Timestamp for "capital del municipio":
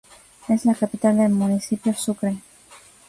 0.73-1.93